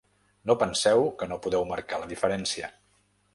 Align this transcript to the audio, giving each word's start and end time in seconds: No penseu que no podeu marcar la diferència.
No 0.51 0.53
penseu 0.61 1.03
que 1.19 1.27
no 1.33 1.37
podeu 1.43 1.67
marcar 1.73 2.01
la 2.05 2.09
diferència. 2.15 2.73